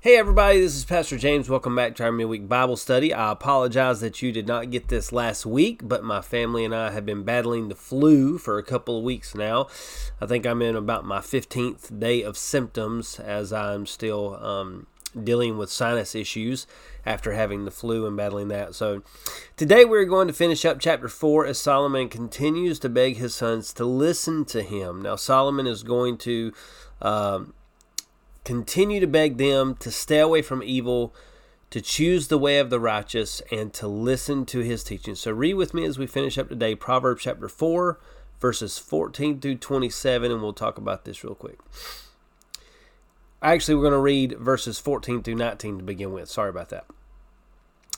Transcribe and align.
Hey 0.00 0.16
everybody, 0.16 0.60
this 0.60 0.76
is 0.76 0.84
Pastor 0.84 1.18
James. 1.18 1.50
Welcome 1.50 1.74
back 1.74 1.96
to 1.96 2.04
our 2.04 2.12
midweek 2.12 2.48
Bible 2.48 2.76
study. 2.76 3.12
I 3.12 3.32
apologize 3.32 4.00
that 4.00 4.22
you 4.22 4.30
did 4.30 4.46
not 4.46 4.70
get 4.70 4.86
this 4.86 5.10
last 5.10 5.44
week, 5.44 5.80
but 5.82 6.04
my 6.04 6.20
family 6.20 6.64
and 6.64 6.72
I 6.72 6.92
have 6.92 7.04
been 7.04 7.24
battling 7.24 7.66
the 7.66 7.74
flu 7.74 8.38
for 8.38 8.58
a 8.58 8.62
couple 8.62 8.96
of 8.96 9.02
weeks 9.02 9.34
now. 9.34 9.66
I 10.20 10.26
think 10.26 10.46
I'm 10.46 10.62
in 10.62 10.76
about 10.76 11.04
my 11.04 11.18
15th 11.18 11.98
day 11.98 12.22
of 12.22 12.38
symptoms 12.38 13.18
as 13.18 13.52
I'm 13.52 13.86
still 13.86 14.36
um, 14.36 14.86
dealing 15.20 15.58
with 15.58 15.68
sinus 15.68 16.14
issues 16.14 16.68
after 17.04 17.32
having 17.32 17.64
the 17.64 17.72
flu 17.72 18.06
and 18.06 18.16
battling 18.16 18.46
that. 18.48 18.76
So 18.76 19.02
today 19.56 19.84
we're 19.84 20.04
going 20.04 20.28
to 20.28 20.32
finish 20.32 20.64
up 20.64 20.78
chapter 20.78 21.08
4 21.08 21.44
as 21.44 21.58
Solomon 21.58 22.08
continues 22.08 22.78
to 22.78 22.88
beg 22.88 23.16
his 23.16 23.34
sons 23.34 23.72
to 23.72 23.84
listen 23.84 24.44
to 24.44 24.62
him. 24.62 25.02
Now, 25.02 25.16
Solomon 25.16 25.66
is 25.66 25.82
going 25.82 26.18
to. 26.18 26.52
Um, 27.02 27.54
continue 28.48 28.98
to 28.98 29.06
beg 29.06 29.36
them 29.36 29.74
to 29.74 29.90
stay 29.90 30.20
away 30.20 30.40
from 30.40 30.62
evil, 30.62 31.14
to 31.68 31.82
choose 31.82 32.28
the 32.28 32.38
way 32.38 32.58
of 32.58 32.70
the 32.70 32.80
righteous, 32.80 33.42
and 33.52 33.74
to 33.74 33.86
listen 33.86 34.46
to 34.46 34.60
his 34.60 34.82
teaching. 34.82 35.14
So, 35.14 35.32
read 35.32 35.52
with 35.52 35.74
me 35.74 35.84
as 35.84 35.98
we 35.98 36.06
finish 36.06 36.38
up 36.38 36.48
today 36.48 36.74
Proverbs 36.74 37.24
chapter 37.24 37.46
4, 37.46 38.00
verses 38.40 38.78
14 38.78 39.38
through 39.38 39.56
27, 39.56 40.32
and 40.32 40.40
we'll 40.40 40.54
talk 40.54 40.78
about 40.78 41.04
this 41.04 41.22
real 41.22 41.34
quick. 41.34 41.58
Actually, 43.42 43.74
we're 43.74 43.82
going 43.82 43.92
to 43.92 43.98
read 43.98 44.38
verses 44.38 44.80
14 44.80 45.22
through 45.22 45.34
19 45.34 45.76
to 45.76 45.84
begin 45.84 46.14
with. 46.14 46.30
Sorry 46.30 46.48
about 46.48 46.70
that. 46.70 46.86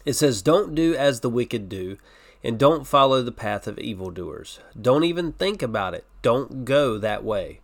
It 0.04 0.14
says, 0.14 0.42
Don't 0.42 0.74
do 0.74 0.96
as 0.96 1.20
the 1.20 1.30
wicked 1.30 1.68
do, 1.68 1.96
and 2.42 2.58
don't 2.58 2.88
follow 2.88 3.22
the 3.22 3.30
path 3.30 3.68
of 3.68 3.78
evildoers. 3.78 4.58
Don't 4.78 5.04
even 5.04 5.30
think 5.30 5.62
about 5.62 5.94
it. 5.94 6.06
Don't 6.22 6.64
go 6.64 6.98
that 6.98 7.22
way. 7.22 7.60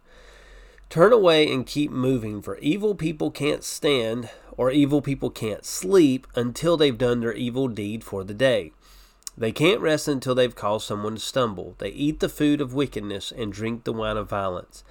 Turn 0.89 1.13
away 1.13 1.51
and 1.53 1.67
keep 1.67 1.91
moving, 1.91 2.41
for 2.41 2.59
evil 2.59 2.95
people 2.95 3.31
can't 3.31 3.65
stand 3.65 4.31
or 4.57 4.71
evil 4.71 5.03
people 5.03 5.31
can't 5.31 5.65
sleep 5.65 6.27
until 6.35 6.77
they've 6.77 6.97
done 6.97 7.21
their 7.21 7.35
evil 7.35 7.69
deed 7.69 8.03
for 8.03 8.25
the 8.25 8.35
day. 8.35 8.73
They 9.37 9.53
can't 9.53 9.81
rest 9.81 10.09
until 10.09 10.35
they've 10.35 10.55
caused 10.55 10.87
someone 10.87 11.17
to 11.17 11.21
stumble. 11.21 11.75
They 11.79 11.91
eat 11.91 12.21
the 12.21 12.29
food 12.29 12.61
of 12.61 12.73
wickedness 12.73 13.33
and 13.33 13.53
drink 13.53 13.85
the 13.85 13.93
wine 13.93 14.17
of 14.17 14.31
violence. 14.31 14.83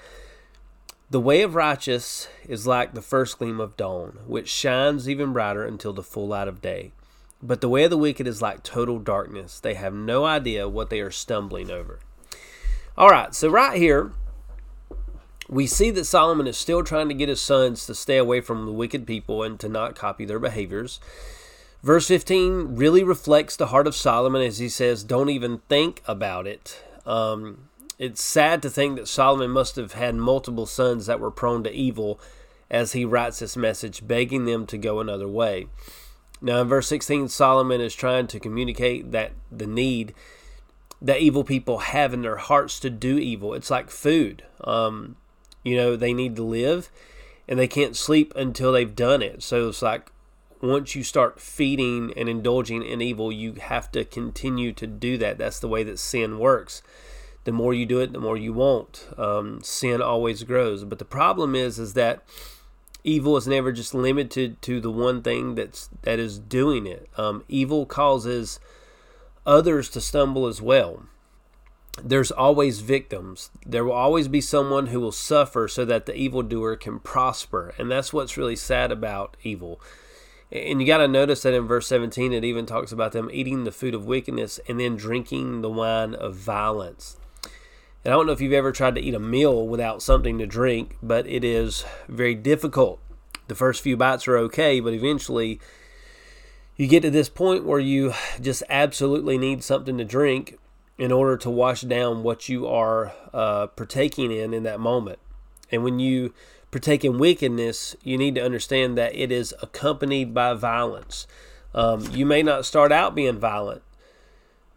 The 1.10 1.20
way 1.20 1.42
of 1.42 1.56
righteous 1.56 2.28
is 2.48 2.68
like 2.68 2.94
the 2.94 3.02
first 3.02 3.40
gleam 3.40 3.60
of 3.60 3.78
dawn, 3.78 4.20
which 4.28 4.50
shines 4.50 5.10
even 5.10 5.34
brighter 5.34 5.64
until 5.64 5.94
the 5.94 6.04
full 6.04 6.28
light 6.28 6.48
of 6.48 6.62
day. 6.62 6.92
But 7.42 7.62
the 7.62 7.70
way 7.70 7.84
of 7.86 7.90
the 7.90 7.98
wicked 7.98 8.28
is 8.28 8.42
like 8.42 8.64
total 8.64 9.00
darkness. 9.00 9.60
They 9.60 9.76
have 9.76 9.94
no 9.94 10.26
idea 10.26 10.70
what 10.70 10.90
they 10.90 11.00
are 11.00 11.12
stumbling 11.12 11.72
over. 11.72 12.00
All 12.98 13.10
right, 13.10 13.34
so 13.34 13.50
right 13.50 13.78
here, 13.78 14.14
we 15.48 15.68
see 15.68 15.92
that 15.92 16.06
Solomon 16.06 16.48
is 16.48 16.58
still 16.58 16.84
trying 16.84 17.08
to 17.10 17.14
get 17.14 17.30
his 17.30 17.42
sons 17.42 17.86
to 17.86 17.96
stay 17.96 18.18
away 18.18 18.42
from 18.42 18.66
the 18.66 18.72
wicked 18.72 19.06
people 19.06 19.44
and 19.44 19.60
to 19.60 19.70
not 19.70 19.96
copy 19.96 20.26
their 20.26 20.40
behaviors. 20.40 21.00
Verse 21.84 22.08
15 22.08 22.76
really 22.76 23.04
reflects 23.04 23.56
the 23.56 23.68
heart 23.68 23.86
of 23.86 23.96
Solomon 23.96 24.42
as 24.42 24.58
he 24.58 24.70
says, 24.70 25.04
Don't 25.04 25.30
even 25.30 25.60
think 25.70 26.02
about 26.08 26.48
it. 26.48 26.82
Um, 27.06 27.70
it's 28.00 28.24
sad 28.24 28.62
to 28.64 28.70
think 28.70 28.96
that 28.96 29.08
Solomon 29.08 29.52
must 29.52 29.76
have 29.76 29.94
had 29.94 30.16
multiple 30.16 30.66
sons 30.66 31.06
that 31.06 31.20
were 31.20 31.32
prone 31.32 31.64
to 31.64 31.72
evil 31.72 32.20
as 32.70 32.94
he 32.94 33.06
writes 33.06 33.40
this 33.40 33.56
message, 33.56 34.08
begging 34.08 34.46
them 34.46 34.66
to 34.66 34.78
go 34.78 35.00
another 35.00 35.28
way. 35.28 35.68
Now, 36.42 36.62
in 36.62 36.68
verse 36.68 36.88
16, 36.88 37.30
Solomon 37.30 37.80
is 37.80 37.94
trying 37.94 38.28
to 38.28 38.40
communicate 38.40 39.12
that 39.12 39.34
the 39.52 39.68
need 39.68 40.14
that 41.02 41.20
evil 41.20 41.44
people 41.44 41.80
have 41.80 42.14
in 42.14 42.24
their 42.24 42.38
hearts 42.38 42.80
to 42.80 42.90
do 42.90 43.18
evil. 43.18 43.54
It's 43.54 43.70
like 43.70 43.92
food. 43.92 44.44
Um, 44.64 45.18
you 45.66 45.76
know, 45.76 45.98
they 45.98 46.14
need 46.14 46.38
to 46.38 46.44
live 46.44 46.90
and 47.48 47.60
they 47.60 47.68
can't 47.68 47.98
sleep 47.98 48.32
until 48.36 48.72
they've 48.72 48.96
done 48.96 49.22
it. 49.22 49.44
So 49.44 49.68
it's 49.68 49.82
like 49.82 50.12
once 50.62 50.96
you 50.96 51.04
start 51.04 51.40
feeding 51.40 52.14
and 52.16 52.30
indulging 52.30 52.84
in 52.84 53.02
evil, 53.02 53.32
you 53.32 53.54
have 53.54 53.92
to 53.92 54.06
continue 54.06 54.72
to 54.74 54.88
do 54.88 55.18
that. 55.18 55.38
That's 55.38 55.60
the 55.60 55.68
way 55.68 55.84
that 55.84 56.00
sin 56.00 56.40
works. 56.40 56.82
The 57.44 57.52
more 57.52 57.74
you 57.74 57.86
do 57.86 58.00
it, 58.00 58.14
the 58.14 58.20
more 58.20 58.38
you 58.38 58.54
won't. 58.54 59.08
Um, 59.18 59.62
sin 59.62 60.02
always 60.02 60.44
grows. 60.44 60.84
But 60.84 61.00
the 61.00 61.06
problem 61.06 61.56
is, 61.56 61.78
is 61.78 61.94
that 61.94 62.24
evil 63.04 63.38
is 63.38 63.48
never 63.48 63.72
just 63.72 63.94
limited 63.94 64.62
to 64.64 64.80
the 64.80 64.92
one 64.92 65.22
thing 65.22 65.56
that's 65.56 65.90
that 66.04 66.18
is 66.20 66.40
doing 66.40 66.88
it. 66.88 67.10
Um, 67.18 67.44
evil 67.48 67.86
causes 67.86 68.60
others 69.46 69.90
to 69.90 70.02
stumble 70.02 70.48
as 70.48 70.62
well 70.62 71.04
there's 72.04 72.32
always 72.32 72.82
victims. 72.82 73.52
There 73.66 73.86
will 73.86 73.94
always 73.94 74.28
be 74.28 74.42
someone 74.42 74.88
who 74.88 75.00
will 75.00 75.12
suffer 75.12 75.68
so 75.68 75.86
that 75.86 76.06
the 76.06 76.16
evildoer 76.16 76.76
can 76.76 77.00
prosper. 77.00 77.74
And 77.78 77.90
that's 77.90 78.12
what's 78.12 78.38
really 78.38 78.56
sad 78.56 78.92
about 78.92 79.38
evil. 79.44 79.80
And 80.52 80.80
you 80.80 80.88
got 80.88 80.98
to 80.98 81.08
notice 81.08 81.42
that 81.42 81.54
in 81.54 81.68
verse 81.68 81.88
17, 81.88 82.32
it 82.32 82.44
even 82.44 82.66
talks 82.66 82.92
about 82.92 83.14
them 83.14 83.30
eating 83.32 83.64
the 83.64 83.72
food 83.72 83.94
of 83.94 84.06
wickedness 84.06 84.60
and 84.68 84.80
then 84.80 84.96
drinking 84.96 85.62
the 85.62 85.70
wine 85.70 86.14
of 86.14 86.36
violence. 86.36 87.18
And 88.04 88.14
I 88.14 88.18
don't 88.18 88.28
know 88.28 88.34
if 88.34 88.42
you've 88.42 88.54
ever 88.54 88.72
tried 88.72 88.96
to 88.96 89.02
eat 89.02 89.16
a 89.16 89.20
meal 89.20 89.68
without 89.68 90.02
something 90.02 90.38
to 90.38 90.46
drink, 90.46 90.98
but 91.02 91.26
it 91.28 91.44
is 91.44 91.84
very 92.08 92.36
difficult. 92.36 93.00
The 93.48 93.56
first 93.56 93.82
few 93.82 93.98
bites 93.98 94.28
are 94.28 94.38
okay, 94.38 94.80
but 94.80 94.94
eventually 94.94 95.60
you 96.78 96.88
get 96.88 97.02
to 97.02 97.10
this 97.10 97.30
point 97.30 97.66
where 97.66 97.80
you 97.80 98.14
just 98.40 98.62
absolutely 98.70 99.38
need 99.38 99.64
something 99.64 99.98
to 99.98 100.06
drink 100.06 100.60
in 100.98 101.12
order 101.12 101.38
to 101.38 101.50
wash 101.50 101.82
down 101.82 102.24
what 102.24 102.48
you 102.48 102.68
are 102.68 103.14
uh, 103.34 103.68
partaking 103.68 104.32
in 104.32 104.54
in 104.54 104.64
that 104.64 104.80
moment. 104.80 105.20
And 105.72 105.84
when 105.84 106.00
you 106.00 106.34
partake 106.72 107.04
in 107.04 107.18
wickedness, 107.18 107.96
you 108.04 108.18
need 108.18 108.36
to 108.36 108.44
understand 108.44 108.98
that 108.98 109.16
it 109.16 109.32
is 109.32 109.54
accompanied 109.62 110.34
by 110.34 110.54
violence. 110.54 111.28
Um, 111.74 112.08
you 112.12 112.26
may 112.26 112.44
not 112.44 112.66
start 112.66 112.92
out 112.92 113.16
being 113.16 113.40
violent, 113.40 113.82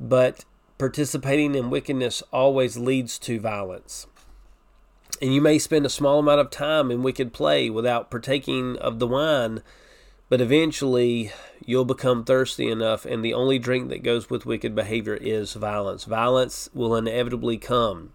but 0.01 0.45
participating 0.79 1.55
in 1.55 1.71
wickedness 1.71 2.23
always 2.33 2.77
leads 2.77 3.19
to 3.21 3.39
violence. 3.39 4.06
And 5.21 5.35
you 5.35 5.41
may 5.41 5.59
spend 5.59 5.87
a 5.87 5.91
small 5.91 6.21
amount 6.21 6.41
of 6.41 6.50
time 6.50 6.91
in 6.91 7.03
wicked 7.03 7.33
play 7.33 7.71
without 7.71 8.11
partaking 8.11 8.77
of 8.77 8.99
the 8.99 9.06
wine 9.06 9.62
but 10.29 10.41
eventually, 10.41 11.33
you'll 11.69 11.84
become 11.84 12.25
thirsty 12.25 12.71
enough, 12.71 13.05
and 13.05 13.23
the 13.23 13.34
only 13.34 13.59
drink 13.59 13.91
that 13.91 14.03
goes 14.03 14.31
with 14.31 14.47
wicked 14.47 14.75
behavior 14.75 15.19
is 15.21 15.53
violence. 15.53 16.05
Violence 16.05 16.71
will 16.73 16.97
inevitably 16.97 17.59
come. 17.59 18.15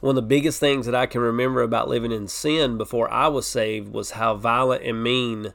One 0.00 0.10
of 0.10 0.16
the 0.16 0.22
biggest 0.22 0.58
things 0.58 0.84
that 0.86 0.94
I 0.94 1.06
can 1.06 1.20
remember 1.20 1.62
about 1.62 1.88
living 1.88 2.10
in 2.10 2.26
sin 2.26 2.76
before 2.76 3.08
I 3.12 3.28
was 3.28 3.46
saved 3.46 3.92
was 3.92 4.10
how 4.10 4.34
violent 4.34 4.82
and 4.82 5.00
mean 5.00 5.54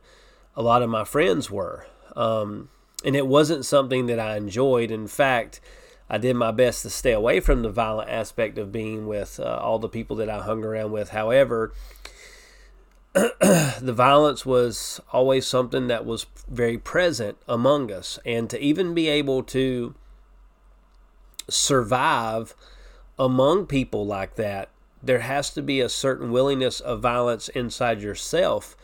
a 0.55 0.61
lot 0.61 0.81
of 0.81 0.89
my 0.89 1.03
friends 1.03 1.51
were. 1.51 1.87
Um, 2.15 2.69
and 3.03 3.17
it 3.17 3.27
wasn't 3.27 3.65
something 3.65 4.05
that 4.05 4.17
I 4.17 4.37
enjoyed. 4.37 4.89
In 4.89 5.05
fact, 5.05 5.59
I 6.09 6.19
did 6.19 6.37
my 6.37 6.51
best 6.51 6.83
to 6.83 6.89
stay 6.89 7.11
away 7.11 7.41
from 7.41 7.63
the 7.63 7.69
violent 7.69 8.09
aspect 8.09 8.57
of 8.57 8.71
being 8.71 9.07
with 9.07 9.41
uh, 9.41 9.57
all 9.61 9.77
the 9.77 9.89
people 9.89 10.15
that 10.15 10.29
I 10.29 10.39
hung 10.39 10.63
around 10.63 10.93
with. 10.93 11.09
However, 11.09 11.73
the 13.13 13.93
violence 13.93 14.45
was 14.45 15.01
always 15.11 15.47
something 15.47 15.87
that 15.87 16.05
was 16.05 16.27
very 16.47 16.77
present 16.77 17.37
among 17.47 17.91
us. 17.91 18.19
And 18.25 18.49
to 18.49 18.59
even 18.59 18.93
be 18.93 19.07
able 19.07 19.43
to 19.43 19.95
survive 21.49 22.55
among 23.17 23.65
people 23.65 24.05
like 24.05 24.35
that, 24.35 24.69
there 25.01 25.19
has 25.19 25.49
to 25.51 25.61
be 25.61 25.81
a 25.81 25.89
certain 25.89 26.31
willingness 26.31 26.79
of 26.79 26.99
violence 26.99 27.49
inside 27.49 28.01
yourself 28.01 28.75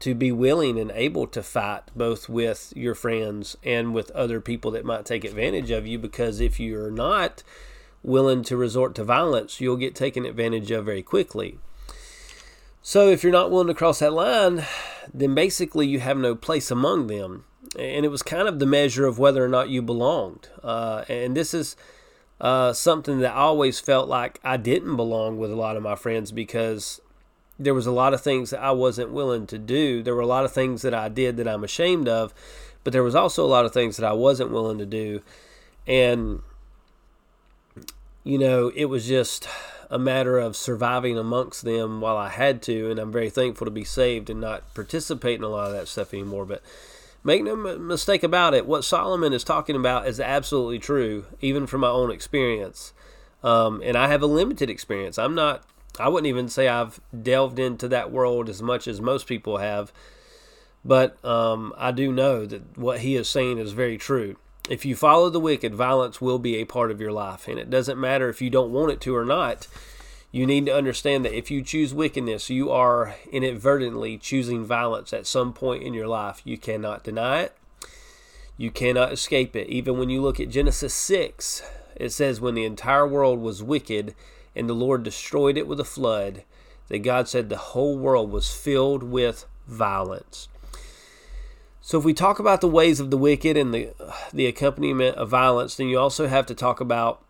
to 0.00 0.14
be 0.14 0.32
willing 0.32 0.78
and 0.78 0.90
able 0.92 1.26
to 1.26 1.42
fight 1.42 1.82
both 1.94 2.28
with 2.28 2.72
your 2.74 2.94
friends 2.94 3.56
and 3.62 3.94
with 3.94 4.10
other 4.12 4.40
people 4.40 4.70
that 4.70 4.84
might 4.84 5.04
take 5.04 5.24
advantage 5.24 5.70
of 5.70 5.86
you. 5.86 5.98
Because 5.98 6.40
if 6.40 6.58
you're 6.58 6.90
not 6.90 7.42
willing 8.02 8.42
to 8.44 8.56
resort 8.56 8.94
to 8.94 9.04
violence, 9.04 9.60
you'll 9.60 9.76
get 9.76 9.94
taken 9.94 10.24
advantage 10.24 10.70
of 10.70 10.86
very 10.86 11.02
quickly. 11.02 11.58
So 12.82 13.08
if 13.08 13.22
you're 13.22 13.32
not 13.32 13.50
willing 13.50 13.68
to 13.68 13.74
cross 13.74 13.98
that 13.98 14.12
line, 14.12 14.64
then 15.12 15.34
basically 15.34 15.86
you 15.86 16.00
have 16.00 16.16
no 16.16 16.34
place 16.34 16.70
among 16.70 17.08
them. 17.08 17.44
And 17.78 18.04
it 18.04 18.08
was 18.08 18.22
kind 18.22 18.48
of 18.48 18.58
the 18.58 18.66
measure 18.66 19.06
of 19.06 19.18
whether 19.18 19.44
or 19.44 19.48
not 19.48 19.68
you 19.68 19.82
belonged. 19.82 20.48
Uh, 20.62 21.04
and 21.08 21.36
this 21.36 21.52
is 21.52 21.76
uh, 22.40 22.72
something 22.72 23.20
that 23.20 23.34
I 23.34 23.40
always 23.40 23.80
felt 23.80 24.08
like 24.08 24.40
I 24.42 24.56
didn't 24.56 24.96
belong 24.96 25.38
with 25.38 25.52
a 25.52 25.56
lot 25.56 25.76
of 25.76 25.82
my 25.82 25.94
friends 25.94 26.32
because 26.32 27.00
there 27.58 27.74
was 27.74 27.86
a 27.86 27.92
lot 27.92 28.14
of 28.14 28.22
things 28.22 28.50
that 28.50 28.62
I 28.62 28.70
wasn't 28.70 29.12
willing 29.12 29.46
to 29.48 29.58
do. 29.58 30.02
There 30.02 30.14
were 30.14 30.22
a 30.22 30.26
lot 30.26 30.46
of 30.46 30.52
things 30.52 30.80
that 30.82 30.94
I 30.94 31.10
did 31.10 31.36
that 31.36 31.46
I'm 31.46 31.62
ashamed 31.62 32.08
of, 32.08 32.32
but 32.82 32.94
there 32.94 33.02
was 33.02 33.14
also 33.14 33.44
a 33.44 33.46
lot 33.46 33.66
of 33.66 33.74
things 33.74 33.98
that 33.98 34.06
I 34.06 34.14
wasn't 34.14 34.50
willing 34.50 34.78
to 34.78 34.86
do. 34.86 35.20
And, 35.86 36.40
you 38.24 38.38
know, 38.38 38.72
it 38.74 38.86
was 38.86 39.06
just 39.06 39.46
a 39.90 39.98
matter 39.98 40.38
of 40.38 40.56
surviving 40.56 41.18
amongst 41.18 41.64
them 41.64 42.00
while 42.00 42.16
I 42.16 42.28
had 42.28 42.62
to, 42.62 42.90
and 42.90 43.00
I'm 43.00 43.10
very 43.10 43.28
thankful 43.28 43.64
to 43.64 43.72
be 43.72 43.84
saved 43.84 44.30
and 44.30 44.40
not 44.40 44.72
participate 44.72 45.38
in 45.38 45.44
a 45.44 45.48
lot 45.48 45.66
of 45.66 45.72
that 45.72 45.88
stuff 45.88 46.14
anymore. 46.14 46.46
But 46.46 46.62
make 47.24 47.42
no 47.42 47.56
mistake 47.56 48.22
about 48.22 48.54
it, 48.54 48.66
what 48.66 48.84
Solomon 48.84 49.32
is 49.32 49.42
talking 49.42 49.74
about 49.74 50.06
is 50.06 50.20
absolutely 50.20 50.78
true, 50.78 51.26
even 51.40 51.66
from 51.66 51.80
my 51.80 51.88
own 51.88 52.12
experience. 52.12 52.92
Um, 53.42 53.82
and 53.84 53.96
I 53.96 54.06
have 54.08 54.22
a 54.22 54.26
limited 54.26 54.70
experience. 54.70 55.18
I'm 55.18 55.34
not, 55.34 55.64
I 55.98 56.08
wouldn't 56.08 56.28
even 56.28 56.48
say 56.48 56.68
I've 56.68 57.00
delved 57.22 57.58
into 57.58 57.88
that 57.88 58.12
world 58.12 58.48
as 58.48 58.62
much 58.62 58.86
as 58.86 59.00
most 59.00 59.26
people 59.26 59.56
have. 59.56 59.92
But 60.84 61.22
um, 61.24 61.74
I 61.76 61.90
do 61.90 62.12
know 62.12 62.46
that 62.46 62.78
what 62.78 63.00
he 63.00 63.16
is 63.16 63.28
saying 63.28 63.58
is 63.58 63.72
very 63.72 63.98
true. 63.98 64.36
If 64.68 64.84
you 64.84 64.94
follow 64.94 65.30
the 65.30 65.40
wicked, 65.40 65.74
violence 65.74 66.20
will 66.20 66.38
be 66.38 66.56
a 66.56 66.64
part 66.64 66.90
of 66.90 67.00
your 67.00 67.12
life. 67.12 67.48
And 67.48 67.58
it 67.58 67.70
doesn't 67.70 67.98
matter 67.98 68.28
if 68.28 68.40
you 68.40 68.50
don't 68.50 68.72
want 68.72 68.92
it 68.92 69.00
to 69.02 69.16
or 69.16 69.24
not. 69.24 69.66
You 70.32 70.46
need 70.46 70.66
to 70.66 70.76
understand 70.76 71.24
that 71.24 71.36
if 71.36 71.50
you 71.50 71.62
choose 71.62 71.92
wickedness, 71.92 72.50
you 72.50 72.70
are 72.70 73.16
inadvertently 73.32 74.16
choosing 74.16 74.64
violence 74.64 75.12
at 75.12 75.26
some 75.26 75.52
point 75.52 75.82
in 75.82 75.92
your 75.92 76.06
life. 76.06 76.42
You 76.44 76.56
cannot 76.56 77.02
deny 77.02 77.40
it. 77.42 77.56
You 78.56 78.70
cannot 78.70 79.12
escape 79.12 79.56
it. 79.56 79.68
Even 79.68 79.98
when 79.98 80.10
you 80.10 80.22
look 80.22 80.38
at 80.38 80.50
Genesis 80.50 80.94
6, 80.94 81.62
it 81.96 82.10
says, 82.10 82.40
When 82.40 82.54
the 82.54 82.64
entire 82.64 83.08
world 83.08 83.40
was 83.40 83.62
wicked 83.62 84.14
and 84.54 84.68
the 84.68 84.74
Lord 84.74 85.02
destroyed 85.02 85.56
it 85.56 85.66
with 85.66 85.80
a 85.80 85.84
flood, 85.84 86.44
that 86.88 86.98
God 86.98 87.28
said 87.28 87.48
the 87.48 87.56
whole 87.56 87.96
world 87.96 88.30
was 88.30 88.54
filled 88.54 89.02
with 89.02 89.46
violence. 89.66 90.48
So 91.80 91.98
if 91.98 92.04
we 92.04 92.12
talk 92.12 92.38
about 92.38 92.60
the 92.60 92.68
ways 92.68 93.00
of 93.00 93.10
the 93.10 93.16
wicked 93.16 93.56
and 93.56 93.72
the 93.72 93.92
the 94.32 94.46
accompaniment 94.46 95.16
of 95.16 95.30
violence, 95.30 95.76
then 95.76 95.88
you 95.88 95.98
also 95.98 96.28
have 96.28 96.46
to 96.46 96.54
talk 96.54 96.80
about 96.80 97.22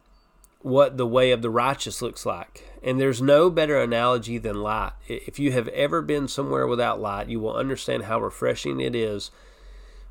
what 0.62 0.97
the 0.97 1.06
way 1.06 1.31
of 1.31 1.41
the 1.41 1.50
righteous 1.50 2.02
looks 2.02 2.26
like. 2.26 2.64
And 2.82 3.00
there's 3.00 3.23
no 3.23 3.50
better 3.50 3.81
analogy 3.81 4.38
than 4.38 4.62
light. 4.62 4.93
If 5.06 5.38
you 5.38 5.52
have 5.52 5.69
ever 5.69 6.02
been 6.02 6.29
somewhere 6.29 6.67
without 6.67 7.00
light, 7.00 7.29
you 7.29 7.41
will 7.41 7.55
understand 7.55 8.05
how 8.05 8.20
refreshing 8.20 8.81
it 8.81 8.94
is 8.94 9.31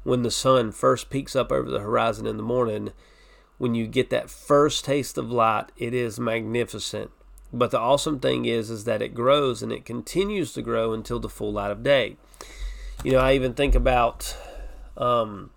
when 0.03 0.24
the 0.24 0.31
sun 0.31 0.71
first 0.71 1.09
peeks 1.09 1.35
up 1.35 1.51
over 1.51 1.69
the 1.69 1.80
horizon 1.80 2.25
in 2.25 2.38
the 2.38 2.44
morning. 2.44 2.94
When 3.57 3.75
you 3.75 3.88
get 3.88 4.09
that 4.12 4.30
first 4.30 4.85
taste 4.85 5.18
of 5.18 5.31
light, 5.31 5.71
it 5.77 5.94
is 5.94 6.19
magnificent. 6.19 7.12
But 7.51 7.71
the 7.71 7.80
awesome 7.80 8.19
thing 8.19 8.45
is 8.45 8.69
is 8.69 8.85
that 8.85 9.01
it 9.01 9.15
grows 9.15 9.62
and 9.62 9.71
it 9.71 9.85
continues 9.85 10.53
to 10.53 10.62
grow 10.62 10.94
until 10.94 11.19
the 11.19 11.30
full 11.30 11.51
light 11.51 11.71
of 11.71 11.83
day. 11.83 12.18
You 13.04 13.13
know, 13.13 13.19
I 13.19 13.34
even 13.34 13.54
think 13.54 13.75
about 13.75 14.36
um, 14.98 15.51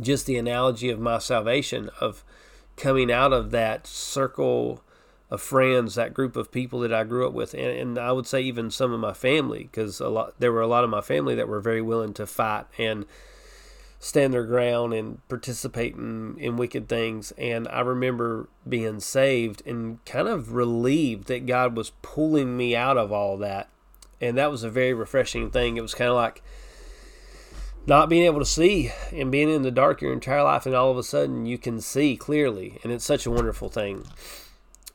just 0.00 0.26
the 0.26 0.36
analogy 0.36 0.90
of 0.90 0.98
my 0.98 1.18
salvation 1.18 1.90
of 2.00 2.24
coming 2.76 3.12
out 3.12 3.32
of 3.32 3.52
that 3.52 3.86
circle 3.86 4.82
of 5.30 5.40
friends, 5.40 5.94
that 5.94 6.12
group 6.12 6.34
of 6.34 6.50
people 6.50 6.80
that 6.80 6.92
I 6.92 7.04
grew 7.04 7.24
up 7.24 7.32
with, 7.32 7.54
and, 7.54 7.62
and 7.62 7.98
I 7.98 8.10
would 8.10 8.26
say 8.26 8.40
even 8.40 8.72
some 8.72 8.92
of 8.92 8.98
my 8.98 9.12
family, 9.12 9.68
because 9.70 10.00
a 10.00 10.08
lot 10.08 10.34
there 10.40 10.50
were 10.50 10.60
a 10.60 10.66
lot 10.66 10.82
of 10.82 10.90
my 10.90 11.00
family 11.00 11.36
that 11.36 11.46
were 11.46 11.60
very 11.60 11.80
willing 11.80 12.12
to 12.14 12.26
fight 12.26 12.66
and 12.76 13.06
stand 14.00 14.34
their 14.34 14.44
ground 14.44 14.92
and 14.92 15.26
participate 15.28 15.94
in, 15.94 16.36
in 16.38 16.56
wicked 16.56 16.88
things. 16.88 17.32
And 17.38 17.68
I 17.68 17.80
remember 17.80 18.48
being 18.68 18.98
saved 18.98 19.62
and 19.64 20.04
kind 20.04 20.26
of 20.26 20.52
relieved 20.52 21.28
that 21.28 21.46
God 21.46 21.76
was 21.76 21.92
pulling 22.02 22.56
me 22.56 22.74
out 22.74 22.98
of 22.98 23.12
all 23.12 23.36
that 23.36 23.68
and 24.20 24.36
that 24.36 24.50
was 24.50 24.62
a 24.62 24.70
very 24.70 24.92
refreshing 24.92 25.50
thing. 25.50 25.76
It 25.76 25.82
was 25.82 25.94
kind 25.94 26.10
of 26.10 26.16
like 26.16 26.42
not 27.86 28.08
being 28.08 28.24
able 28.24 28.40
to 28.40 28.46
see 28.46 28.92
and 29.12 29.32
being 29.32 29.48
in 29.48 29.62
the 29.62 29.70
dark 29.70 30.02
your 30.02 30.12
entire 30.12 30.42
life, 30.42 30.66
and 30.66 30.74
all 30.74 30.90
of 30.90 30.98
a 30.98 31.02
sudden 31.02 31.46
you 31.46 31.58
can 31.58 31.80
see 31.80 32.16
clearly, 32.16 32.78
and 32.82 32.92
it's 32.92 33.04
such 33.04 33.26
a 33.26 33.30
wonderful 33.30 33.68
thing. 33.68 34.04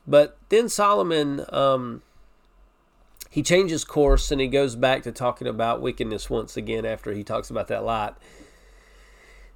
But 0.06 0.38
then 0.50 0.68
Solomon, 0.68 1.44
um, 1.48 2.02
he 3.28 3.42
changes 3.42 3.84
course 3.84 4.30
and 4.30 4.40
he 4.40 4.46
goes 4.46 4.76
back 4.76 5.02
to 5.02 5.12
talking 5.12 5.46
about 5.46 5.82
wickedness 5.82 6.30
once 6.30 6.56
again 6.56 6.86
after 6.86 7.12
he 7.12 7.24
talks 7.24 7.50
about 7.50 7.68
that 7.68 7.84
light. 7.84 8.14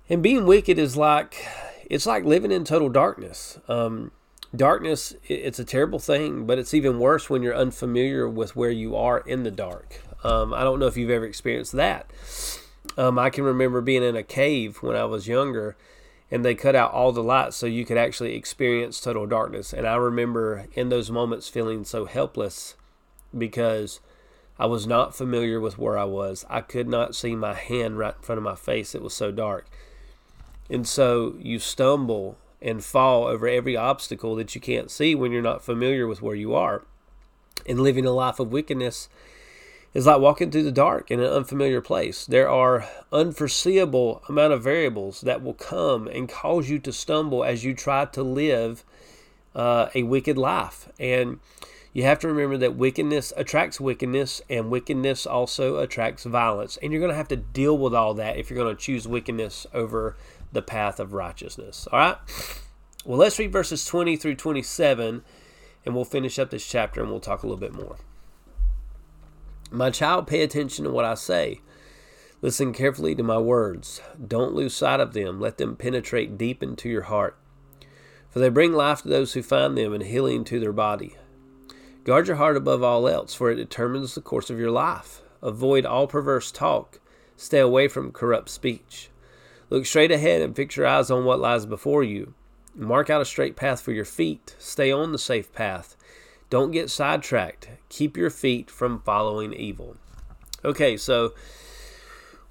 And 0.08 0.22
being 0.22 0.44
wicked 0.44 0.78
is 0.78 0.96
like 0.96 1.46
it's 1.88 2.04
like 2.04 2.24
living 2.24 2.52
in 2.52 2.64
total 2.64 2.88
darkness. 2.88 3.58
Um, 3.68 4.10
darkness 4.54 5.14
it's 5.28 5.60
a 5.60 5.64
terrible 5.64 6.00
thing 6.00 6.44
but 6.44 6.58
it's 6.58 6.74
even 6.74 6.98
worse 6.98 7.30
when 7.30 7.42
you're 7.42 7.54
unfamiliar 7.54 8.28
with 8.28 8.56
where 8.56 8.70
you 8.70 8.96
are 8.96 9.20
in 9.20 9.44
the 9.44 9.50
dark. 9.50 10.00
Um, 10.24 10.52
i 10.52 10.64
don't 10.64 10.80
know 10.80 10.86
if 10.86 10.96
you've 10.96 11.10
ever 11.10 11.24
experienced 11.24 11.72
that. 11.72 12.10
Um, 12.96 13.18
i 13.18 13.30
can 13.30 13.44
remember 13.44 13.80
being 13.80 14.02
in 14.02 14.16
a 14.16 14.22
cave 14.22 14.78
when 14.82 14.96
i 14.96 15.04
was 15.04 15.28
younger 15.28 15.76
and 16.32 16.44
they 16.44 16.54
cut 16.54 16.76
out 16.76 16.92
all 16.92 17.12
the 17.12 17.22
lights 17.22 17.56
so 17.56 17.66
you 17.66 17.84
could 17.84 17.96
actually 17.96 18.36
experience 18.36 19.00
total 19.00 19.26
darkness. 19.26 19.72
And 19.72 19.86
i 19.86 19.94
remember 19.94 20.66
in 20.72 20.88
those 20.88 21.10
moments 21.10 21.48
feeling 21.48 21.84
so 21.84 22.06
helpless 22.06 22.74
because 23.36 24.00
i 24.58 24.66
was 24.66 24.84
not 24.84 25.14
familiar 25.14 25.60
with 25.60 25.78
where 25.78 25.96
i 25.96 26.04
was. 26.04 26.44
I 26.50 26.60
could 26.60 26.88
not 26.88 27.14
see 27.14 27.36
my 27.36 27.54
hand 27.54 27.98
right 27.98 28.16
in 28.16 28.22
front 28.22 28.38
of 28.38 28.44
my 28.44 28.56
face. 28.56 28.96
It 28.96 29.02
was 29.02 29.14
so 29.14 29.30
dark. 29.30 29.68
And 30.68 30.86
so 30.86 31.34
you 31.38 31.60
stumble 31.60 32.36
and 32.62 32.84
fall 32.84 33.24
over 33.26 33.48
every 33.48 33.76
obstacle 33.76 34.34
that 34.36 34.54
you 34.54 34.60
can't 34.60 34.90
see 34.90 35.14
when 35.14 35.32
you're 35.32 35.42
not 35.42 35.64
familiar 35.64 36.06
with 36.06 36.22
where 36.22 36.34
you 36.34 36.54
are. 36.54 36.84
And 37.66 37.80
living 37.80 38.06
a 38.06 38.10
life 38.10 38.38
of 38.40 38.52
wickedness 38.52 39.08
is 39.92 40.06
like 40.06 40.20
walking 40.20 40.50
through 40.50 40.62
the 40.62 40.72
dark 40.72 41.10
in 41.10 41.20
an 41.20 41.30
unfamiliar 41.30 41.80
place. 41.80 42.24
There 42.24 42.48
are 42.48 42.88
unforeseeable 43.12 44.22
amount 44.28 44.52
of 44.52 44.62
variables 44.62 45.22
that 45.22 45.42
will 45.42 45.54
come 45.54 46.06
and 46.06 46.28
cause 46.28 46.68
you 46.68 46.78
to 46.80 46.92
stumble 46.92 47.42
as 47.42 47.64
you 47.64 47.74
try 47.74 48.04
to 48.06 48.22
live 48.22 48.84
uh, 49.54 49.88
a 49.94 50.04
wicked 50.04 50.38
life. 50.38 50.88
And 50.98 51.40
you 51.92 52.04
have 52.04 52.20
to 52.20 52.28
remember 52.28 52.56
that 52.58 52.76
wickedness 52.76 53.32
attracts 53.36 53.80
wickedness, 53.80 54.40
and 54.48 54.70
wickedness 54.70 55.26
also 55.26 55.78
attracts 55.78 56.24
violence. 56.24 56.78
And 56.82 56.92
you're 56.92 57.00
going 57.00 57.10
to 57.10 57.16
have 57.16 57.28
to 57.28 57.36
deal 57.36 57.76
with 57.76 57.94
all 57.94 58.14
that 58.14 58.36
if 58.36 58.48
you're 58.48 58.62
going 58.62 58.74
to 58.74 58.80
choose 58.80 59.08
wickedness 59.08 59.66
over 59.74 60.16
the 60.52 60.62
path 60.62 61.00
of 61.00 61.12
righteousness. 61.12 61.88
All 61.92 61.98
right? 61.98 62.16
Well, 63.04 63.18
let's 63.18 63.38
read 63.38 63.50
verses 63.50 63.84
20 63.84 64.16
through 64.16 64.36
27, 64.36 65.22
and 65.84 65.94
we'll 65.94 66.04
finish 66.04 66.38
up 66.38 66.50
this 66.50 66.66
chapter 66.66 67.00
and 67.00 67.10
we'll 67.10 67.20
talk 67.20 67.42
a 67.42 67.46
little 67.46 67.60
bit 67.60 67.74
more. 67.74 67.96
My 69.72 69.90
child, 69.90 70.26
pay 70.26 70.42
attention 70.42 70.84
to 70.84 70.90
what 70.90 71.04
I 71.04 71.14
say. 71.14 71.60
Listen 72.42 72.72
carefully 72.72 73.14
to 73.14 73.22
my 73.22 73.38
words. 73.38 74.00
Don't 74.24 74.54
lose 74.54 74.74
sight 74.74 75.00
of 75.00 75.12
them. 75.12 75.40
Let 75.40 75.58
them 75.58 75.76
penetrate 75.76 76.38
deep 76.38 76.62
into 76.62 76.88
your 76.88 77.02
heart. 77.02 77.36
For 78.30 78.38
they 78.38 78.48
bring 78.48 78.72
life 78.72 79.02
to 79.02 79.08
those 79.08 79.32
who 79.32 79.42
find 79.42 79.76
them 79.76 79.92
and 79.92 80.02
healing 80.02 80.44
to 80.44 80.60
their 80.60 80.72
body. 80.72 81.16
Guard 82.04 82.28
your 82.28 82.36
heart 82.36 82.56
above 82.56 82.82
all 82.82 83.06
else, 83.06 83.34
for 83.34 83.50
it 83.50 83.56
determines 83.56 84.14
the 84.14 84.20
course 84.20 84.50
of 84.50 84.58
your 84.58 84.70
life. 84.70 85.22
Avoid 85.42 85.84
all 85.84 86.06
perverse 86.06 86.50
talk. 86.50 86.98
Stay 87.36 87.58
away 87.58 87.88
from 87.88 88.12
corrupt 88.12 88.48
speech. 88.48 89.10
Look 89.68 89.86
straight 89.86 90.10
ahead 90.10 90.42
and 90.42 90.56
fix 90.56 90.76
your 90.76 90.86
eyes 90.86 91.10
on 91.10 91.24
what 91.24 91.40
lies 91.40 91.66
before 91.66 92.02
you. 92.02 92.34
Mark 92.74 93.10
out 93.10 93.20
a 93.20 93.24
straight 93.24 93.56
path 93.56 93.80
for 93.80 93.92
your 93.92 94.04
feet. 94.04 94.56
Stay 94.58 94.90
on 94.90 95.12
the 95.12 95.18
safe 95.18 95.52
path. 95.52 95.96
Don't 96.48 96.72
get 96.72 96.90
sidetracked. 96.90 97.68
Keep 97.88 98.16
your 98.16 98.30
feet 98.30 98.70
from 98.70 99.00
following 99.02 99.52
evil. 99.52 99.96
Okay, 100.64 100.96
so 100.96 101.32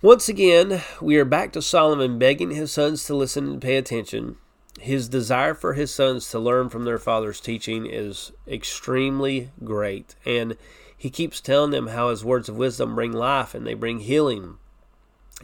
once 0.02 0.30
again, 0.30 0.82
we 1.02 1.18
are 1.18 1.26
back 1.26 1.52
to 1.54 1.62
Solomon 1.62 2.18
begging 2.18 2.52
his 2.52 2.72
sons 2.72 3.04
to 3.06 3.16
listen 3.16 3.48
and 3.48 3.62
pay 3.62 3.76
attention. 3.76 4.38
His 4.80 5.10
desire 5.10 5.54
for 5.54 5.74
his 5.74 5.94
sons 5.94 6.30
to 6.32 6.40
learn 6.40 6.70
from 6.70 6.86
their 6.86 7.00
father's 7.00 7.40
teaching 7.40 7.86
is 7.86 8.32
extremely 8.48 9.52
great. 9.64 10.16
And 10.26 10.58
he 10.98 11.10
keeps 11.10 11.42
telling 11.42 11.72
them 11.72 11.88
how 11.88 12.10
his 12.10 12.26
words 12.26 12.50
of 12.50 12.58
wisdom 12.58 12.96
bring 12.96 13.12
life 13.12 13.54
and 13.54 13.66
they 13.66 13.74
bring 13.74 14.00
healing 14.00 14.58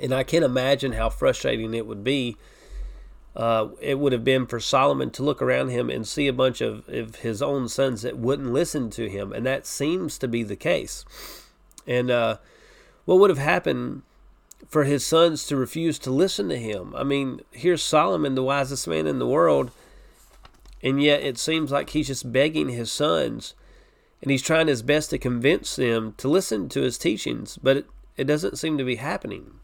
and 0.02 0.14
I 0.14 0.24
can't 0.24 0.46
imagine 0.46 0.94
how 0.94 1.10
frustrating 1.10 1.74
it 1.74 1.88
would 1.88 2.04
be. 2.04 2.38
Uh, 3.36 3.70
it 3.82 4.00
would 4.00 4.14
have 4.14 4.24
been 4.24 4.46
for 4.46 4.60
Solomon 4.60 5.12
to 5.12 5.24
look 5.24 5.42
around 5.42 5.70
him 5.70 5.90
and 5.90 6.08
see 6.08 6.28
a 6.28 6.34
bunch 6.34 6.62
of, 6.62 6.88
of 6.88 7.18
his 7.18 7.42
own 7.42 7.68
sons 7.68 8.02
that 8.02 8.18
wouldn't 8.18 8.54
listen 8.54 8.90
to 8.92 9.10
him, 9.10 9.34
and 9.34 9.46
that 9.46 9.66
seems 9.66 10.18
to 10.20 10.28
be 10.28 10.42
the 10.42 10.56
case. 10.56 11.04
And 11.86 12.10
uh, 12.10 12.38
what 13.04 13.20
would 13.20 13.30
have 13.30 13.40
happened 13.40 14.04
for 14.68 14.84
his 14.84 15.06
sons 15.06 15.46
to 15.48 15.56
refuse 15.56 16.00
to 16.00 16.12
listen 16.12 16.50
to 16.50 16.58
him? 16.58 16.94
I 16.96 17.04
mean, 17.04 17.42
here's 17.52 17.84
Solomon, 17.84 18.36
the 18.36 18.44
wisest 18.44 18.88
man 18.88 19.08
in 19.08 19.20
the 19.20 19.28
world, 19.28 19.72
and 20.82 21.02
yet 21.02 21.24
it 21.24 21.38
seems 21.38 21.72
like 21.72 21.92
he's 21.92 22.08
just 22.08 22.32
begging 22.32 22.70
his 22.70 22.92
sons, 22.92 23.54
and 24.22 24.32
he's 24.32 24.42
trying 24.42 24.68
his 24.68 24.82
best 24.82 25.10
to 25.12 25.18
convince 25.18 25.76
them 25.76 26.14
to 26.18 26.28
listen 26.28 26.70
to 26.70 26.82
his 26.82 26.98
teachings, 26.98 27.58
but 27.62 27.78
it, 27.78 27.86
it 28.18 28.24
doesn't 28.26 28.58
seem 28.58 28.78
to 28.78 28.84
be 28.84 28.96
happening. 28.96 29.60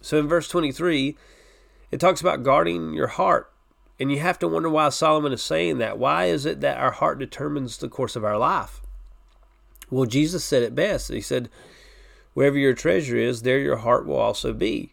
So 0.00 0.18
in 0.18 0.28
verse 0.28 0.48
23, 0.48 1.16
it 1.90 2.00
talks 2.00 2.20
about 2.20 2.42
guarding 2.42 2.92
your 2.92 3.06
heart. 3.06 3.50
And 3.98 4.10
you 4.10 4.18
have 4.18 4.38
to 4.40 4.48
wonder 4.48 4.68
why 4.68 4.88
Solomon 4.88 5.32
is 5.32 5.42
saying 5.42 5.78
that. 5.78 5.98
Why 5.98 6.24
is 6.24 6.44
it 6.44 6.60
that 6.60 6.78
our 6.78 6.90
heart 6.90 7.18
determines 7.18 7.78
the 7.78 7.88
course 7.88 8.16
of 8.16 8.24
our 8.24 8.36
life? 8.36 8.80
Well, 9.90 10.04
Jesus 10.04 10.44
said 10.44 10.62
it 10.62 10.74
best. 10.74 11.08
He 11.08 11.20
said, 11.20 11.48
Wherever 12.34 12.58
your 12.58 12.74
treasure 12.74 13.16
is, 13.16 13.42
there 13.42 13.58
your 13.58 13.78
heart 13.78 14.06
will 14.06 14.16
also 14.16 14.52
be. 14.52 14.92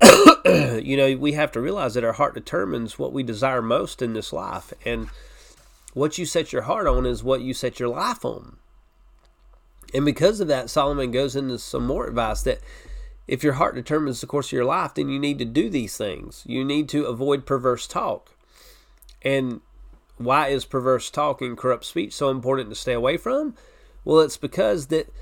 you 0.44 0.96
know, 0.96 1.16
we 1.16 1.32
have 1.32 1.52
to 1.52 1.60
realize 1.60 1.94
that 1.94 2.04
our 2.04 2.14
heart 2.14 2.34
determines 2.34 2.98
what 2.98 3.12
we 3.12 3.22
desire 3.22 3.62
most 3.62 4.02
in 4.02 4.14
this 4.14 4.32
life. 4.32 4.72
And 4.84 5.08
what 5.92 6.18
you 6.18 6.26
set 6.26 6.52
your 6.52 6.62
heart 6.62 6.86
on 6.86 7.06
is 7.06 7.22
what 7.22 7.42
you 7.42 7.52
set 7.54 7.78
your 7.78 7.88
life 7.88 8.24
on. 8.24 8.56
And 9.94 10.04
because 10.04 10.40
of 10.40 10.48
that, 10.48 10.70
Solomon 10.70 11.10
goes 11.10 11.36
into 11.36 11.58
some 11.58 11.86
more 11.86 12.06
advice 12.06 12.42
that 12.42 12.60
if 13.26 13.42
your 13.42 13.54
heart 13.54 13.74
determines 13.74 14.20
the 14.20 14.26
course 14.26 14.48
of 14.48 14.52
your 14.52 14.64
life, 14.64 14.94
then 14.94 15.08
you 15.08 15.18
need 15.18 15.38
to 15.38 15.44
do 15.44 15.68
these 15.68 15.96
things. 15.96 16.42
You 16.46 16.64
need 16.64 16.88
to 16.90 17.04
avoid 17.04 17.46
perverse 17.46 17.86
talk. 17.86 18.34
And 19.22 19.60
why 20.16 20.48
is 20.48 20.64
perverse 20.64 21.10
talk 21.10 21.40
and 21.42 21.56
corrupt 21.56 21.84
speech 21.84 22.14
so 22.14 22.30
important 22.30 22.70
to 22.70 22.74
stay 22.74 22.92
away 22.92 23.16
from? 23.16 23.54
Well, 24.04 24.20
it's 24.20 24.36
because 24.36 24.86
that 24.86 25.12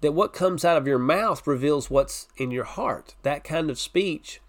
that 0.00 0.12
what 0.12 0.32
comes 0.32 0.64
out 0.64 0.76
of 0.76 0.86
your 0.86 0.98
mouth 0.98 1.46
reveals 1.46 1.90
what's 1.90 2.28
in 2.36 2.50
your 2.50 2.64
heart. 2.64 3.14
That 3.22 3.44
kind 3.44 3.70
of 3.70 3.78
speech 3.78 4.40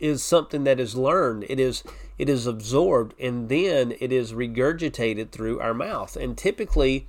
is 0.00 0.22
something 0.22 0.64
that 0.64 0.80
is 0.80 0.96
learned. 0.96 1.44
It 1.48 1.60
is 1.60 1.82
it 2.16 2.28
is 2.28 2.46
absorbed 2.46 3.14
and 3.20 3.48
then 3.48 3.94
it 4.00 4.12
is 4.12 4.32
regurgitated 4.32 5.30
through 5.30 5.60
our 5.60 5.74
mouth. 5.74 6.16
And 6.16 6.36
typically 6.36 7.08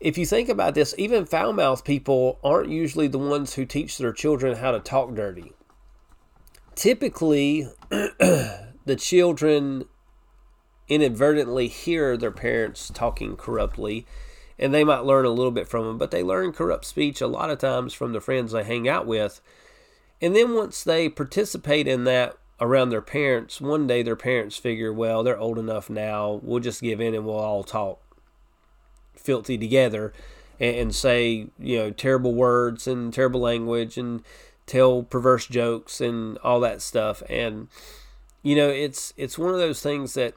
if 0.00 0.18
you 0.18 0.26
think 0.26 0.50
about 0.50 0.74
this, 0.74 0.94
even 0.98 1.24
foul 1.24 1.54
mouthed 1.54 1.84
people 1.84 2.38
aren't 2.44 2.68
usually 2.68 3.08
the 3.08 3.18
ones 3.18 3.54
who 3.54 3.64
teach 3.64 3.96
their 3.96 4.12
children 4.12 4.56
how 4.56 4.70
to 4.70 4.78
talk 4.78 5.14
dirty. 5.14 5.54
Typically, 6.74 7.68
the 7.88 8.96
children 8.98 9.84
inadvertently 10.88 11.68
hear 11.68 12.18
their 12.18 12.30
parents 12.30 12.90
talking 12.92 13.34
corruptly 13.34 14.06
and 14.58 14.72
they 14.72 14.84
might 14.84 15.04
learn 15.04 15.24
a 15.24 15.30
little 15.30 15.50
bit 15.50 15.68
from 15.68 15.84
them, 15.84 15.98
but 15.98 16.10
they 16.10 16.22
learn 16.22 16.52
corrupt 16.52 16.84
speech 16.84 17.20
a 17.20 17.26
lot 17.26 17.50
of 17.50 17.58
times 17.58 17.92
from 17.92 18.12
the 18.12 18.20
friends 18.20 18.52
they 18.52 18.64
hang 18.64 18.88
out 18.88 19.06
with. 19.06 19.40
And 20.20 20.34
then 20.34 20.54
once 20.54 20.84
they 20.84 21.08
participate 21.08 21.88
in 21.88 22.04
that 22.04 22.36
around 22.60 22.90
their 22.90 23.02
parents, 23.02 23.60
one 23.60 23.86
day 23.86 24.02
their 24.02 24.16
parents 24.16 24.56
figure, 24.56 24.92
well, 24.92 25.22
they're 25.22 25.38
old 25.38 25.58
enough 25.58 25.90
now, 25.90 26.40
we'll 26.42 26.60
just 26.60 26.80
give 26.80 27.00
in 27.00 27.14
and 27.14 27.24
we'll 27.24 27.34
all 27.34 27.64
talk 27.64 28.00
filthy 29.16 29.58
together 29.58 30.12
and, 30.60 30.76
and 30.76 30.94
say, 30.94 31.48
you 31.58 31.78
know, 31.78 31.90
terrible 31.90 32.34
words 32.34 32.86
and 32.86 33.12
terrible 33.12 33.40
language 33.40 33.98
and 33.98 34.22
tell 34.66 35.02
perverse 35.02 35.46
jokes 35.46 36.00
and 36.00 36.38
all 36.38 36.60
that 36.60 36.80
stuff. 36.80 37.22
And 37.28 37.68
you 38.42 38.54
know, 38.54 38.68
it's 38.68 39.12
it's 39.16 39.38
one 39.38 39.52
of 39.52 39.58
those 39.58 39.82
things 39.82 40.14
that 40.14 40.34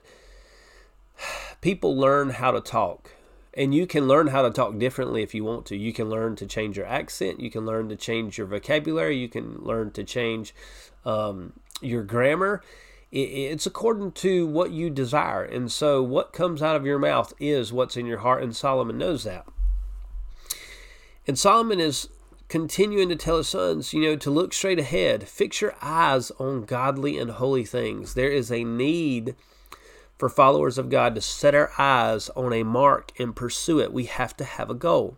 people 1.61 1.95
learn 1.95 2.31
how 2.31 2.51
to 2.51 2.61
talk 2.61 3.11
and 3.57 3.73
you 3.73 3.87
can 3.87 4.07
learn 4.07 4.27
how 4.27 4.43
to 4.43 4.51
talk 4.51 4.77
differently 4.77 5.23
if 5.23 5.33
you 5.33 5.43
want 5.43 5.65
to. 5.65 5.75
You 5.75 5.91
can 5.91 6.11
learn 6.11 6.35
to 6.35 6.45
change 6.45 6.77
your 6.77 6.85
accent. 6.85 7.39
You 7.39 7.49
can 7.49 7.65
learn 7.65 7.89
to 7.89 7.95
change 7.95 8.37
your 8.37 8.45
vocabulary. 8.45 9.17
You 9.17 9.27
can 9.27 9.57
learn 9.57 9.91
to 9.93 10.03
change 10.03 10.53
um, 11.03 11.53
your 11.81 12.03
grammar. 12.03 12.61
It's 13.11 13.65
according 13.65 14.11
to 14.13 14.45
what 14.45 14.71
you 14.71 14.91
desire. 14.91 15.43
And 15.43 15.71
so, 15.71 16.03
what 16.03 16.33
comes 16.33 16.61
out 16.61 16.75
of 16.75 16.85
your 16.85 16.99
mouth 16.99 17.33
is 17.39 17.73
what's 17.73 17.97
in 17.97 18.05
your 18.05 18.19
heart. 18.19 18.43
And 18.43 18.55
Solomon 18.55 18.99
knows 18.99 19.23
that. 19.23 19.47
And 21.25 21.39
Solomon 21.39 21.79
is 21.79 22.09
continuing 22.49 23.09
to 23.09 23.15
tell 23.15 23.37
his 23.37 23.47
sons, 23.47 23.91
you 23.91 24.01
know, 24.01 24.15
to 24.17 24.29
look 24.29 24.53
straight 24.53 24.79
ahead, 24.79 25.27
fix 25.27 25.61
your 25.61 25.75
eyes 25.81 26.31
on 26.37 26.65
godly 26.65 27.17
and 27.17 27.31
holy 27.31 27.65
things. 27.65 28.13
There 28.13 28.31
is 28.31 28.51
a 28.51 28.63
need 28.63 29.35
for 30.17 30.29
followers 30.29 30.77
of 30.77 30.89
God 30.89 31.15
to 31.15 31.21
set 31.21 31.55
our 31.55 31.71
eyes 31.77 32.29
on 32.29 32.53
a 32.53 32.63
mark 32.63 33.11
and 33.19 33.35
pursue 33.35 33.79
it. 33.79 33.93
We 33.93 34.05
have 34.05 34.35
to 34.37 34.43
have 34.43 34.69
a 34.69 34.75
goal. 34.75 35.17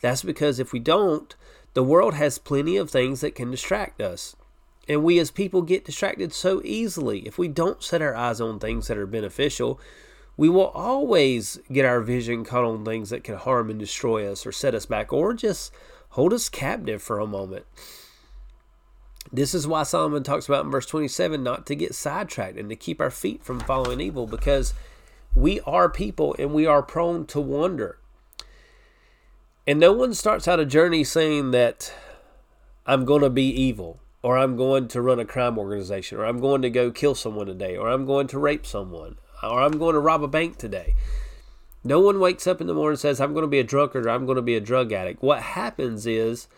That's 0.00 0.22
because 0.22 0.58
if 0.58 0.72
we 0.72 0.78
don't, 0.78 1.34
the 1.74 1.82
world 1.82 2.14
has 2.14 2.38
plenty 2.38 2.76
of 2.76 2.90
things 2.90 3.20
that 3.20 3.34
can 3.34 3.50
distract 3.50 4.00
us. 4.00 4.36
And 4.88 5.04
we 5.04 5.18
as 5.18 5.30
people 5.30 5.62
get 5.62 5.84
distracted 5.84 6.32
so 6.32 6.60
easily. 6.64 7.20
If 7.20 7.38
we 7.38 7.48
don't 7.48 7.82
set 7.82 8.02
our 8.02 8.14
eyes 8.14 8.40
on 8.40 8.58
things 8.58 8.88
that 8.88 8.98
are 8.98 9.06
beneficial, 9.06 9.80
we 10.36 10.48
will 10.48 10.68
always 10.68 11.60
get 11.70 11.84
our 11.84 12.00
vision 12.00 12.44
caught 12.44 12.64
on 12.64 12.84
things 12.84 13.10
that 13.10 13.24
can 13.24 13.36
harm 13.36 13.70
and 13.70 13.78
destroy 13.78 14.30
us 14.30 14.46
or 14.46 14.52
set 14.52 14.74
us 14.74 14.86
back 14.86 15.12
or 15.12 15.34
just 15.34 15.72
hold 16.10 16.32
us 16.32 16.48
captive 16.48 17.02
for 17.02 17.20
a 17.20 17.26
moment. 17.26 17.66
This 19.32 19.54
is 19.54 19.66
why 19.66 19.84
Solomon 19.84 20.22
talks 20.22 20.46
about 20.46 20.64
in 20.64 20.70
verse 20.70 20.86
27 20.86 21.42
not 21.42 21.66
to 21.66 21.74
get 21.74 21.94
sidetracked 21.94 22.58
and 22.58 22.68
to 22.68 22.76
keep 22.76 23.00
our 23.00 23.10
feet 23.10 23.44
from 23.44 23.60
following 23.60 24.00
evil 24.00 24.26
because 24.26 24.74
we 25.34 25.60
are 25.60 25.88
people 25.88 26.34
and 26.38 26.52
we 26.52 26.66
are 26.66 26.82
prone 26.82 27.26
to 27.26 27.40
wander. 27.40 27.98
And 29.66 29.78
no 29.78 29.92
one 29.92 30.14
starts 30.14 30.48
out 30.48 30.58
a 30.58 30.66
journey 30.66 31.04
saying 31.04 31.52
that 31.52 31.92
I'm 32.86 33.04
going 33.04 33.22
to 33.22 33.30
be 33.30 33.48
evil 33.48 34.00
or 34.22 34.36
I'm 34.36 34.56
going 34.56 34.88
to 34.88 35.00
run 35.00 35.20
a 35.20 35.24
crime 35.24 35.58
organization 35.58 36.18
or 36.18 36.24
I'm 36.24 36.40
going 36.40 36.62
to 36.62 36.70
go 36.70 36.90
kill 36.90 37.14
someone 37.14 37.46
today 37.46 37.76
or 37.76 37.88
I'm 37.88 38.06
going 38.06 38.26
to 38.28 38.38
rape 38.38 38.66
someone 38.66 39.18
or 39.42 39.62
I'm 39.62 39.78
going 39.78 39.94
to 39.94 40.00
rob 40.00 40.24
a 40.24 40.28
bank 40.28 40.58
today. 40.58 40.94
No 41.84 42.00
one 42.00 42.20
wakes 42.20 42.46
up 42.46 42.60
in 42.60 42.66
the 42.66 42.74
morning 42.74 42.92
and 42.92 43.00
says, 43.00 43.20
I'm 43.20 43.32
going 43.32 43.44
to 43.44 43.48
be 43.48 43.60
a 43.60 43.64
drunkard 43.64 44.06
or 44.06 44.10
I'm 44.10 44.26
going 44.26 44.36
to 44.36 44.42
be 44.42 44.56
a 44.56 44.60
drug 44.60 44.92
addict. 44.92 45.22
What 45.22 45.40
happens 45.40 46.06
is 46.06 46.48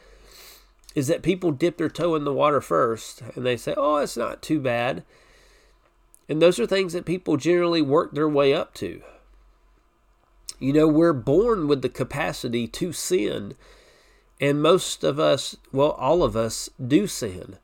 is 0.94 1.06
that 1.06 1.22
people 1.22 1.52
dip 1.52 1.78
their 1.78 1.88
toe 1.88 2.14
in 2.14 2.25
the 2.25 2.32
water 2.32 2.61
first 2.61 3.22
and 3.34 3.46
they 3.46 3.56
say, 3.56 3.75
oh, 3.76 3.96
it's 3.96 4.16
not 4.16 4.42
too 4.42 4.61
bad. 4.61 5.04
And 6.28 6.40
those 6.40 6.58
are 6.58 6.66
things 6.66 6.92
that 6.92 7.04
people 7.04 7.37
generally 7.37 7.82
work 7.82 8.12
their 8.12 8.28
way 8.28 8.54
up 8.54 8.75
to. 8.75 9.02
You 10.58 10.72
know, 10.72 10.87
we're 10.87 11.12
born 11.12 11.66
with 11.66 11.82
the 11.82 11.88
capacity 11.88 12.68
to 12.68 12.92
sin. 12.92 13.54
And 14.40 14.62
most 14.62 15.02
of 15.02 15.18
us, 15.18 15.56
well, 15.72 15.90
all 15.92 16.22
of 16.22 16.37
us 16.37 16.70
do 16.84 17.06
sin. 17.06 17.58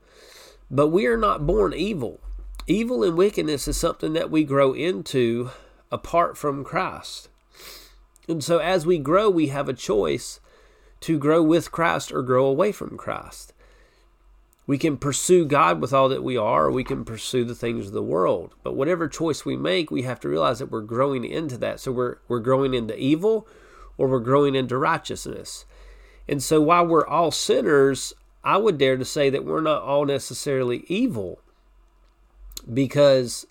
But 0.70 0.88
we 0.88 1.06
are 1.06 1.16
not 1.16 1.46
born 1.46 1.72
evil. 1.74 2.20
Evil 2.66 3.02
and 3.02 3.16
wickedness 3.16 3.68
is 3.68 3.76
something 3.76 4.12
that 4.14 4.30
we 4.30 4.44
grow 4.44 4.72
into 4.72 5.50
apart 5.90 6.36
from 6.36 6.64
Christ. 6.64 7.28
And 8.28 8.44
so 8.44 8.58
as 8.58 8.84
we 8.84 8.98
grow, 8.98 9.30
we 9.30 9.48
have 9.48 9.68
a 9.68 9.74
choice 9.74 10.40
to 11.00 11.18
grow 11.18 11.42
with 11.42 11.72
Christ 11.72 12.12
or 12.12 12.22
grow 12.22 12.46
away 12.46 12.72
from 12.72 12.96
Christ. 12.96 13.52
We 14.66 14.76
can 14.76 14.98
pursue 14.98 15.46
God 15.46 15.80
with 15.80 15.94
all 15.94 16.10
that 16.10 16.22
we 16.22 16.36
are, 16.36 16.66
or 16.66 16.70
we 16.70 16.84
can 16.84 17.04
pursue 17.04 17.44
the 17.44 17.54
things 17.54 17.86
of 17.86 17.92
the 17.92 18.02
world. 18.02 18.54
But 18.62 18.76
whatever 18.76 19.08
choice 19.08 19.44
we 19.44 19.56
make, 19.56 19.90
we 19.90 20.02
have 20.02 20.20
to 20.20 20.28
realize 20.28 20.58
that 20.58 20.70
we're 20.70 20.82
growing 20.82 21.24
into 21.24 21.56
that. 21.58 21.80
So 21.80 21.90
we're, 21.90 22.18
we're 22.28 22.40
growing 22.40 22.74
into 22.74 22.98
evil 22.98 23.48
or 23.96 24.08
we're 24.08 24.20
growing 24.20 24.54
into 24.54 24.76
righteousness. 24.76 25.64
And 26.28 26.42
so 26.42 26.60
while 26.60 26.86
we're 26.86 27.06
all 27.06 27.30
sinners, 27.30 28.12
I 28.44 28.58
would 28.58 28.76
dare 28.78 28.98
to 28.98 29.04
say 29.04 29.30
that 29.30 29.44
we're 29.44 29.62
not 29.62 29.82
all 29.82 30.04
necessarily 30.04 30.84
evil 30.86 31.40
because 32.72 33.46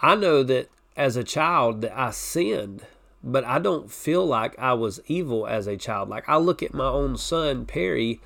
I 0.00 0.14
know 0.14 0.42
that 0.44 0.68
as 0.96 1.16
a 1.16 1.24
child 1.24 1.80
that 1.82 1.98
I 1.98 2.10
sinned 2.10 2.86
but 3.22 3.44
I 3.44 3.58
don't 3.58 3.90
feel 3.90 4.26
like 4.26 4.58
I 4.58 4.72
was 4.74 5.00
evil 5.06 5.46
as 5.46 5.66
a 5.66 5.76
child. 5.76 6.08
Like 6.08 6.28
I 6.28 6.36
look 6.36 6.62
at 6.62 6.74
my 6.74 6.86
own 6.86 7.16
son 7.16 7.66
Perry 7.66 8.20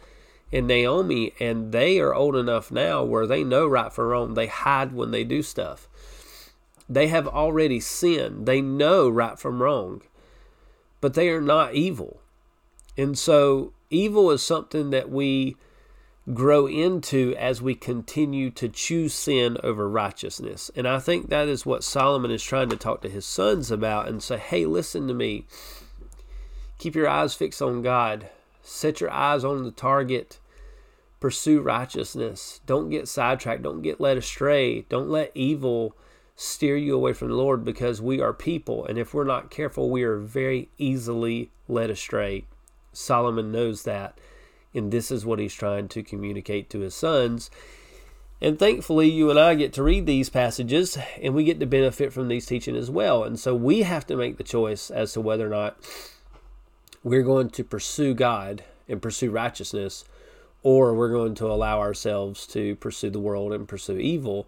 and 0.52 0.66
Naomi, 0.66 1.32
and 1.40 1.72
they 1.72 1.98
are 1.98 2.14
old 2.14 2.36
enough 2.36 2.70
now 2.70 3.02
where 3.04 3.26
they 3.26 3.44
know 3.44 3.66
right 3.66 3.92
from 3.92 4.06
wrong. 4.06 4.34
They 4.34 4.46
hide 4.46 4.92
when 4.92 5.10
they 5.10 5.24
do 5.24 5.42
stuff. 5.42 5.88
They 6.88 7.08
have 7.08 7.26
already 7.26 7.80
sinned. 7.80 8.46
They 8.46 8.60
know 8.60 9.08
right 9.08 9.38
from 9.38 9.60
wrong, 9.60 10.02
but 11.00 11.14
they 11.14 11.28
are 11.30 11.40
not 11.40 11.74
evil. 11.74 12.20
And 12.96 13.18
so, 13.18 13.72
evil 13.90 14.30
is 14.30 14.42
something 14.42 14.90
that 14.90 15.10
we 15.10 15.56
grow 16.34 16.66
into 16.66 17.34
as 17.38 17.62
we 17.62 17.74
continue 17.74 18.50
to 18.50 18.68
choose 18.68 19.14
sin 19.14 19.56
over 19.62 19.88
righteousness. 19.88 20.70
And 20.74 20.88
I 20.88 20.98
think 20.98 21.28
that 21.28 21.48
is 21.48 21.64
what 21.64 21.84
Solomon 21.84 22.30
is 22.30 22.42
trying 22.42 22.68
to 22.70 22.76
talk 22.76 23.02
to 23.02 23.08
his 23.08 23.24
sons 23.24 23.70
about 23.70 24.08
and 24.08 24.22
say, 24.22 24.36
hey, 24.36 24.66
listen 24.66 25.06
to 25.08 25.14
me. 25.14 25.46
Keep 26.78 26.96
your 26.96 27.08
eyes 27.08 27.34
fixed 27.34 27.62
on 27.62 27.82
God, 27.82 28.28
set 28.62 29.00
your 29.00 29.10
eyes 29.10 29.44
on 29.44 29.64
the 29.64 29.70
target. 29.70 30.38
Pursue 31.18 31.62
righteousness. 31.62 32.60
Don't 32.66 32.90
get 32.90 33.08
sidetracked. 33.08 33.62
Don't 33.62 33.80
get 33.80 34.00
led 34.00 34.18
astray. 34.18 34.82
Don't 34.82 35.08
let 35.08 35.32
evil 35.34 35.96
steer 36.36 36.76
you 36.76 36.94
away 36.94 37.14
from 37.14 37.28
the 37.28 37.34
Lord 37.34 37.64
because 37.64 38.02
we 38.02 38.20
are 38.20 38.34
people. 38.34 38.84
And 38.84 38.98
if 38.98 39.14
we're 39.14 39.24
not 39.24 39.50
careful, 39.50 39.88
we 39.88 40.02
are 40.02 40.18
very 40.18 40.68
easily 40.76 41.50
led 41.68 41.88
astray. 41.88 42.44
Solomon 42.92 43.50
knows 43.50 43.84
that. 43.84 44.18
And 44.76 44.92
this 44.92 45.10
is 45.10 45.26
what 45.26 45.38
he's 45.38 45.54
trying 45.54 45.88
to 45.88 46.02
communicate 46.02 46.70
to 46.70 46.80
his 46.80 46.94
sons. 46.94 47.50
And 48.40 48.58
thankfully, 48.58 49.08
you 49.08 49.30
and 49.30 49.38
I 49.38 49.54
get 49.54 49.72
to 49.74 49.82
read 49.82 50.04
these 50.04 50.28
passages 50.28 50.98
and 51.22 51.34
we 51.34 51.44
get 51.44 51.58
to 51.60 51.66
benefit 51.66 52.12
from 52.12 52.28
these 52.28 52.44
teaching 52.44 52.76
as 52.76 52.90
well. 52.90 53.24
And 53.24 53.40
so 53.40 53.54
we 53.54 53.82
have 53.82 54.06
to 54.08 54.16
make 54.16 54.36
the 54.36 54.44
choice 54.44 54.90
as 54.90 55.14
to 55.14 55.22
whether 55.22 55.46
or 55.46 55.50
not 55.50 55.78
we're 57.02 57.22
going 57.22 57.48
to 57.50 57.64
pursue 57.64 58.12
God 58.12 58.62
and 58.88 59.00
pursue 59.00 59.30
righteousness, 59.30 60.04
or 60.62 60.92
we're 60.92 61.10
going 61.10 61.34
to 61.36 61.46
allow 61.46 61.80
ourselves 61.80 62.46
to 62.48 62.76
pursue 62.76 63.10
the 63.10 63.20
world 63.20 63.52
and 63.52 63.66
pursue 63.66 63.98
evil. 63.98 64.46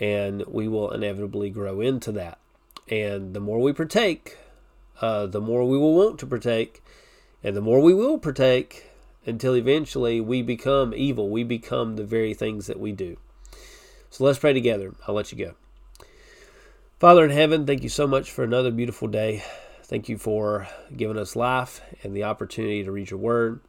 And 0.00 0.44
we 0.46 0.66
will 0.66 0.90
inevitably 0.90 1.50
grow 1.50 1.80
into 1.80 2.10
that. 2.12 2.38
And 2.88 3.34
the 3.34 3.40
more 3.40 3.60
we 3.60 3.72
partake, 3.72 4.38
uh, 5.00 5.26
the 5.26 5.40
more 5.40 5.64
we 5.64 5.78
will 5.78 5.94
want 5.94 6.18
to 6.20 6.26
partake. 6.26 6.82
And 7.44 7.56
the 7.56 7.60
more 7.60 7.80
we 7.80 7.94
will 7.94 8.18
partake, 8.18 8.87
until 9.26 9.54
eventually 9.54 10.20
we 10.20 10.42
become 10.42 10.94
evil. 10.94 11.28
We 11.28 11.44
become 11.44 11.96
the 11.96 12.04
very 12.04 12.34
things 12.34 12.66
that 12.66 12.80
we 12.80 12.92
do. 12.92 13.16
So 14.10 14.24
let's 14.24 14.38
pray 14.38 14.52
together. 14.52 14.94
I'll 15.06 15.14
let 15.14 15.32
you 15.32 15.38
go. 15.38 15.54
Father 16.98 17.24
in 17.24 17.30
heaven, 17.30 17.66
thank 17.66 17.82
you 17.82 17.88
so 17.88 18.06
much 18.06 18.30
for 18.30 18.42
another 18.42 18.70
beautiful 18.70 19.06
day. 19.06 19.44
Thank 19.84 20.08
you 20.08 20.18
for 20.18 20.68
giving 20.96 21.18
us 21.18 21.36
life 21.36 21.80
and 22.02 22.14
the 22.14 22.24
opportunity 22.24 22.82
to 22.84 22.92
read 22.92 23.10
your 23.10 23.20
word. 23.20 23.60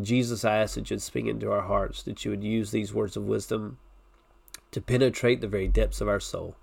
Jesus, 0.00 0.44
I 0.44 0.58
ask 0.58 0.74
that 0.74 0.90
you'd 0.90 1.00
speak 1.00 1.26
into 1.26 1.50
our 1.50 1.62
hearts, 1.62 2.02
that 2.02 2.24
you 2.24 2.30
would 2.30 2.44
use 2.44 2.70
these 2.70 2.92
words 2.92 3.16
of 3.16 3.24
wisdom 3.24 3.78
to 4.70 4.80
penetrate 4.80 5.40
the 5.40 5.48
very 5.48 5.68
depths 5.68 6.00
of 6.00 6.08
our 6.08 6.20
soul. 6.20 6.56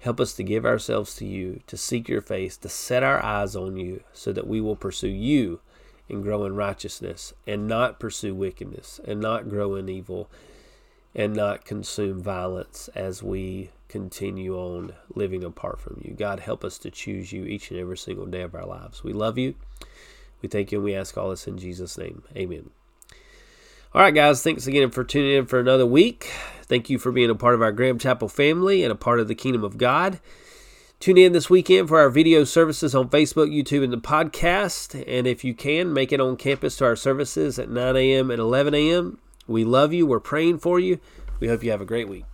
Help 0.00 0.20
us 0.20 0.34
to 0.34 0.44
give 0.44 0.64
ourselves 0.64 1.16
to 1.16 1.26
you, 1.26 1.60
to 1.66 1.76
seek 1.76 2.08
your 2.08 2.20
face, 2.20 2.56
to 2.58 2.68
set 2.68 3.02
our 3.02 3.22
eyes 3.24 3.56
on 3.56 3.76
you, 3.76 4.04
so 4.12 4.32
that 4.32 4.46
we 4.46 4.60
will 4.60 4.76
pursue 4.76 5.08
you 5.08 5.60
and 6.08 6.22
grow 6.22 6.44
in 6.44 6.54
righteousness 6.54 7.32
and 7.46 7.66
not 7.66 7.98
pursue 7.98 8.34
wickedness 8.34 9.00
and 9.04 9.20
not 9.20 9.48
grow 9.48 9.74
in 9.74 9.88
evil 9.88 10.30
and 11.14 11.34
not 11.34 11.64
consume 11.64 12.22
violence 12.22 12.88
as 12.94 13.22
we 13.22 13.70
continue 13.88 14.54
on 14.56 14.92
living 15.14 15.42
apart 15.42 15.80
from 15.80 16.00
you. 16.04 16.14
God, 16.14 16.40
help 16.40 16.64
us 16.64 16.78
to 16.78 16.90
choose 16.90 17.32
you 17.32 17.44
each 17.44 17.70
and 17.70 17.80
every 17.80 17.96
single 17.96 18.26
day 18.26 18.42
of 18.42 18.54
our 18.54 18.66
lives. 18.66 19.02
We 19.02 19.12
love 19.12 19.38
you. 19.38 19.54
We 20.42 20.48
thank 20.48 20.70
you 20.70 20.78
and 20.78 20.84
we 20.84 20.94
ask 20.94 21.16
all 21.16 21.30
this 21.30 21.46
in 21.46 21.58
Jesus' 21.58 21.96
name. 21.96 22.22
Amen. 22.36 22.70
All 23.94 24.02
right, 24.02 24.14
guys, 24.14 24.42
thanks 24.42 24.66
again 24.66 24.90
for 24.90 25.04
tuning 25.04 25.36
in 25.36 25.46
for 25.46 25.58
another 25.58 25.86
week. 25.86 26.30
Thank 26.64 26.90
you 26.90 26.98
for 26.98 27.10
being 27.10 27.30
a 27.30 27.34
part 27.34 27.54
of 27.54 27.62
our 27.62 27.72
Graham 27.72 27.98
Chapel 27.98 28.28
family 28.28 28.82
and 28.82 28.92
a 28.92 28.96
part 28.96 29.20
of 29.20 29.28
the 29.28 29.34
kingdom 29.34 29.64
of 29.64 29.78
God. 29.78 30.20
Tune 31.06 31.18
in 31.18 31.32
this 31.32 31.48
weekend 31.48 31.86
for 31.86 32.00
our 32.00 32.10
video 32.10 32.42
services 32.42 32.92
on 32.92 33.08
Facebook, 33.10 33.48
YouTube, 33.48 33.84
and 33.84 33.92
the 33.92 33.96
podcast. 33.96 35.04
And 35.06 35.28
if 35.28 35.44
you 35.44 35.54
can, 35.54 35.92
make 35.92 36.10
it 36.10 36.20
on 36.20 36.36
campus 36.36 36.78
to 36.78 36.84
our 36.84 36.96
services 36.96 37.60
at 37.60 37.70
9 37.70 37.94
a.m. 37.94 38.28
and 38.28 38.40
11 38.40 38.74
a.m. 38.74 39.16
We 39.46 39.64
love 39.64 39.92
you. 39.92 40.04
We're 40.04 40.18
praying 40.18 40.58
for 40.58 40.80
you. 40.80 40.98
We 41.38 41.46
hope 41.46 41.62
you 41.62 41.70
have 41.70 41.80
a 41.80 41.84
great 41.84 42.08
week. 42.08 42.24